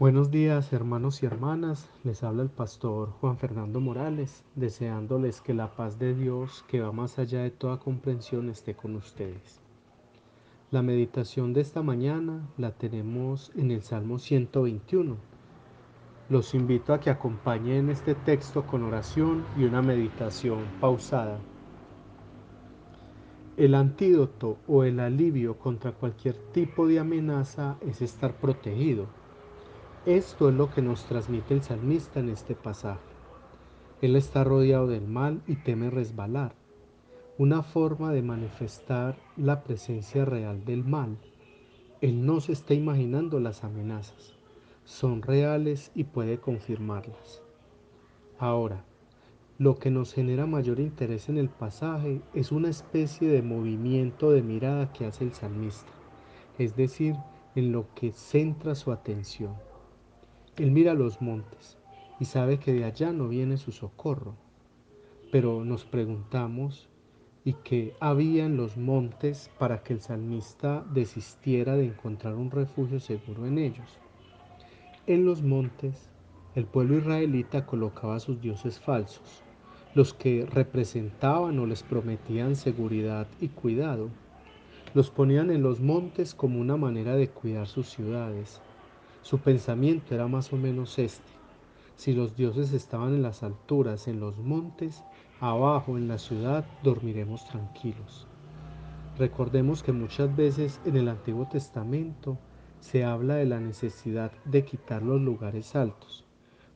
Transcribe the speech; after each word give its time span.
Buenos 0.00 0.30
días 0.30 0.72
hermanos 0.72 1.22
y 1.22 1.26
hermanas, 1.26 1.90
les 2.04 2.22
habla 2.22 2.42
el 2.42 2.48
pastor 2.48 3.10
Juan 3.20 3.36
Fernando 3.36 3.80
Morales, 3.80 4.42
deseándoles 4.54 5.42
que 5.42 5.52
la 5.52 5.76
paz 5.76 5.98
de 5.98 6.14
Dios, 6.14 6.64
que 6.68 6.80
va 6.80 6.90
más 6.90 7.18
allá 7.18 7.42
de 7.42 7.50
toda 7.50 7.78
comprensión, 7.78 8.48
esté 8.48 8.74
con 8.74 8.96
ustedes. 8.96 9.60
La 10.70 10.80
meditación 10.80 11.52
de 11.52 11.60
esta 11.60 11.82
mañana 11.82 12.48
la 12.56 12.70
tenemos 12.70 13.52
en 13.54 13.72
el 13.72 13.82
Salmo 13.82 14.18
121. 14.18 15.18
Los 16.30 16.54
invito 16.54 16.94
a 16.94 17.00
que 17.00 17.10
acompañen 17.10 17.90
este 17.90 18.14
texto 18.14 18.66
con 18.66 18.84
oración 18.84 19.44
y 19.58 19.64
una 19.64 19.82
meditación 19.82 20.64
pausada. 20.80 21.38
El 23.58 23.74
antídoto 23.74 24.56
o 24.66 24.82
el 24.84 24.98
alivio 24.98 25.58
contra 25.58 25.92
cualquier 25.92 26.36
tipo 26.52 26.86
de 26.86 27.00
amenaza 27.00 27.76
es 27.82 28.00
estar 28.00 28.32
protegido 28.32 29.19
esto 30.06 30.48
es 30.48 30.54
lo 30.54 30.70
que 30.70 30.80
nos 30.80 31.04
transmite 31.04 31.52
el 31.52 31.62
salmista 31.62 32.20
en 32.20 32.30
este 32.30 32.54
pasaje. 32.54 33.00
Él 34.00 34.16
está 34.16 34.44
rodeado 34.44 34.86
del 34.86 35.06
mal 35.06 35.42
y 35.46 35.56
teme 35.56 35.90
resbalar. 35.90 36.54
Una 37.36 37.62
forma 37.62 38.10
de 38.12 38.22
manifestar 38.22 39.16
la 39.36 39.62
presencia 39.62 40.24
real 40.24 40.64
del 40.64 40.84
mal. 40.84 41.18
Él 42.00 42.24
no 42.24 42.40
se 42.40 42.52
está 42.52 42.72
imaginando 42.72 43.40
las 43.40 43.62
amenazas. 43.62 44.34
Son 44.84 45.20
reales 45.20 45.92
y 45.94 46.04
puede 46.04 46.38
confirmarlas. 46.38 47.42
Ahora, 48.38 48.84
lo 49.58 49.74
que 49.78 49.90
nos 49.90 50.14
genera 50.14 50.46
mayor 50.46 50.80
interés 50.80 51.28
en 51.28 51.36
el 51.36 51.50
pasaje 51.50 52.22
es 52.32 52.52
una 52.52 52.70
especie 52.70 53.28
de 53.28 53.42
movimiento 53.42 54.30
de 54.30 54.40
mirada 54.40 54.90
que 54.94 55.04
hace 55.04 55.24
el 55.24 55.34
salmista, 55.34 55.92
es 56.58 56.74
decir, 56.74 57.16
en 57.54 57.70
lo 57.70 57.84
que 57.94 58.12
centra 58.12 58.74
su 58.74 58.92
atención. 58.92 59.52
Él 60.60 60.72
mira 60.72 60.92
los 60.92 61.22
montes 61.22 61.78
y 62.18 62.26
sabe 62.26 62.58
que 62.58 62.74
de 62.74 62.84
allá 62.84 63.12
no 63.12 63.28
viene 63.28 63.56
su 63.56 63.72
socorro. 63.72 64.34
Pero 65.32 65.64
nos 65.64 65.86
preguntamos, 65.86 66.90
¿y 67.46 67.54
qué 67.64 67.94
había 67.98 68.44
en 68.44 68.58
los 68.58 68.76
montes 68.76 69.50
para 69.58 69.82
que 69.82 69.94
el 69.94 70.02
salmista 70.02 70.84
desistiera 70.92 71.76
de 71.76 71.86
encontrar 71.86 72.34
un 72.34 72.50
refugio 72.50 73.00
seguro 73.00 73.46
en 73.46 73.56
ellos? 73.56 73.98
En 75.06 75.24
los 75.24 75.40
montes, 75.40 76.10
el 76.54 76.66
pueblo 76.66 76.98
israelita 76.98 77.64
colocaba 77.64 78.16
a 78.16 78.20
sus 78.20 78.42
dioses 78.42 78.78
falsos, 78.78 79.42
los 79.94 80.12
que 80.12 80.44
representaban 80.44 81.58
o 81.58 81.64
les 81.64 81.82
prometían 81.82 82.54
seguridad 82.54 83.28
y 83.40 83.48
cuidado. 83.48 84.10
Los 84.92 85.08
ponían 85.08 85.50
en 85.50 85.62
los 85.62 85.80
montes 85.80 86.34
como 86.34 86.60
una 86.60 86.76
manera 86.76 87.16
de 87.16 87.30
cuidar 87.30 87.66
sus 87.66 87.88
ciudades, 87.88 88.60
su 89.22 89.38
pensamiento 89.38 90.14
era 90.14 90.26
más 90.28 90.52
o 90.52 90.56
menos 90.56 90.98
este. 90.98 91.30
Si 91.96 92.14
los 92.14 92.36
dioses 92.36 92.72
estaban 92.72 93.14
en 93.14 93.22
las 93.22 93.42
alturas, 93.42 94.08
en 94.08 94.20
los 94.20 94.38
montes, 94.38 95.02
abajo 95.40 95.98
en 95.98 96.08
la 96.08 96.18
ciudad, 96.18 96.64
dormiremos 96.82 97.46
tranquilos. 97.46 98.26
Recordemos 99.18 99.82
que 99.82 99.92
muchas 99.92 100.34
veces 100.34 100.80
en 100.86 100.96
el 100.96 101.08
Antiguo 101.08 101.46
Testamento 101.46 102.38
se 102.80 103.04
habla 103.04 103.34
de 103.34 103.46
la 103.46 103.60
necesidad 103.60 104.32
de 104.46 104.64
quitar 104.64 105.02
los 105.02 105.20
lugares 105.20 105.76
altos. 105.76 106.24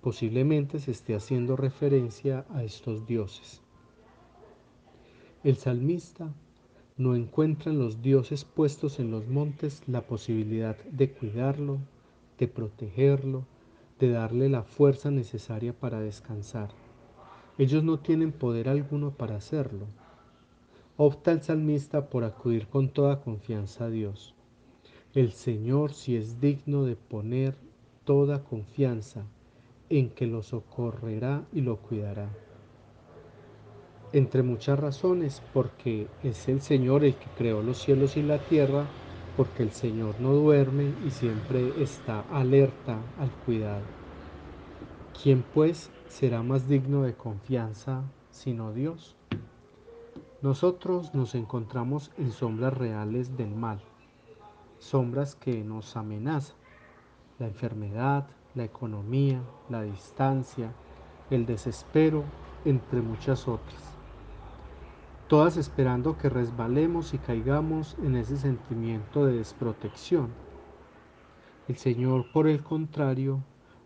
Posiblemente 0.00 0.78
se 0.78 0.92
esté 0.92 1.14
haciendo 1.14 1.56
referencia 1.56 2.46
a 2.54 2.64
estos 2.64 3.06
dioses. 3.06 3.60
El 5.44 5.56
salmista 5.56 6.32
no 6.96 7.14
encuentra 7.14 7.72
en 7.72 7.78
los 7.78 8.02
dioses 8.02 8.44
puestos 8.44 8.98
en 8.98 9.10
los 9.10 9.26
montes 9.26 9.82
la 9.86 10.02
posibilidad 10.02 10.76
de 10.84 11.12
cuidarlo, 11.12 11.78
de 12.40 12.48
protegerlo, 12.48 13.44
de 14.00 14.10
darle 14.10 14.48
la 14.48 14.62
fuerza 14.62 15.10
necesaria 15.10 15.74
para 15.74 16.00
descansar. 16.00 16.70
Ellos 17.58 17.84
no 17.84 18.00
tienen 18.00 18.32
poder 18.32 18.70
alguno 18.70 19.10
para 19.10 19.36
hacerlo. 19.36 19.86
Opta 20.96 21.32
el 21.32 21.42
salmista 21.42 22.08
por 22.08 22.24
acudir 22.24 22.66
con 22.66 22.88
toda 22.88 23.20
confianza 23.20 23.84
a 23.84 23.90
Dios. 23.90 24.34
El 25.14 25.32
Señor 25.32 25.92
si 25.92 26.16
es 26.16 26.40
digno 26.40 26.84
de 26.84 26.96
poner 26.96 27.56
toda 28.04 28.42
confianza 28.42 29.24
en 29.90 30.08
que 30.08 30.26
lo 30.26 30.42
socorrerá 30.42 31.44
y 31.52 31.60
lo 31.60 31.76
cuidará. 31.76 32.30
Entre 34.12 34.42
muchas 34.42 34.78
razones, 34.78 35.42
porque 35.52 36.06
es 36.22 36.48
el 36.48 36.62
Señor 36.62 37.04
el 37.04 37.14
que 37.14 37.28
creó 37.36 37.62
los 37.62 37.78
cielos 37.82 38.16
y 38.16 38.22
la 38.22 38.38
tierra, 38.38 38.86
porque 39.36 39.62
el 39.62 39.72
Señor 39.72 40.14
no 40.20 40.32
duerme 40.32 40.92
y 41.06 41.10
siempre 41.10 41.82
está 41.82 42.20
alerta 42.32 42.98
al 43.18 43.30
cuidado. 43.44 43.82
¿Quién 45.22 45.44
pues 45.54 45.90
será 46.08 46.42
más 46.42 46.68
digno 46.68 47.02
de 47.02 47.14
confianza 47.14 48.02
sino 48.30 48.72
Dios? 48.72 49.16
Nosotros 50.42 51.14
nos 51.14 51.34
encontramos 51.34 52.10
en 52.16 52.32
sombras 52.32 52.76
reales 52.76 53.36
del 53.36 53.54
mal, 53.54 53.80
sombras 54.78 55.34
que 55.34 55.62
nos 55.62 55.96
amenazan, 55.96 56.56
la 57.38 57.46
enfermedad, 57.46 58.26
la 58.54 58.64
economía, 58.64 59.42
la 59.68 59.82
distancia, 59.82 60.72
el 61.30 61.44
desespero, 61.46 62.24
entre 62.64 63.02
muchas 63.02 63.46
otras 63.46 63.99
todas 65.30 65.56
esperando 65.56 66.18
que 66.18 66.28
resbalemos 66.28 67.14
y 67.14 67.18
caigamos 67.18 67.96
en 68.02 68.16
ese 68.16 68.36
sentimiento 68.36 69.24
de 69.24 69.34
desprotección. 69.34 70.30
El 71.68 71.76
Señor, 71.76 72.32
por 72.32 72.48
el 72.48 72.64
contrario, 72.64 73.38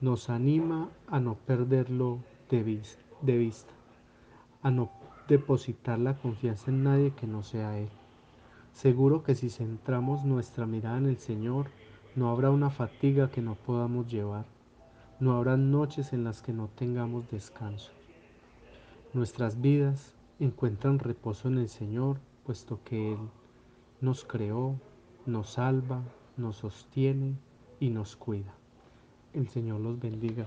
nos 0.00 0.30
anima 0.30 0.88
a 1.06 1.20
no 1.20 1.34
perderlo 1.34 2.20
de, 2.48 2.62
vista, 2.62 3.74
a 4.62 4.70
no 4.70 4.90
depositar 5.28 5.98
la 5.98 6.16
confianza 6.16 6.70
en 6.70 6.84
nadie 6.84 7.10
que 7.10 7.26
no 7.26 7.42
sea 7.42 7.78
Él. 7.78 7.90
Seguro 8.72 9.22
que 9.22 9.34
si 9.34 9.50
centramos 9.50 10.24
nuestra 10.24 10.64
mirada 10.64 10.96
en 10.96 11.06
el 11.06 11.18
Señor, 11.18 11.66
no 12.14 12.30
habrá 12.30 12.50
una 12.50 12.70
fatiga 12.70 13.30
que 13.30 13.42
no 13.42 13.56
podamos 13.56 14.06
llevar, 14.06 14.46
no 15.20 15.36
habrá 15.36 15.58
noches 15.58 16.14
en 16.14 16.24
las 16.24 16.40
que 16.40 16.54
no 16.54 16.68
tengamos 16.68 17.30
descanso. 17.30 17.92
Nuestras 19.12 19.60
vidas 19.60 20.15
encuentran 20.38 20.98
reposo 20.98 21.48
en 21.48 21.58
el 21.58 21.68
Señor, 21.68 22.18
puesto 22.44 22.80
que 22.84 23.12
Él 23.12 23.18
nos 24.00 24.24
creó, 24.24 24.78
nos 25.24 25.50
salva, 25.50 26.02
nos 26.36 26.56
sostiene 26.56 27.36
y 27.80 27.90
nos 27.90 28.16
cuida. 28.16 28.54
El 29.32 29.48
Señor 29.48 29.80
los 29.80 29.98
bendiga. 29.98 30.46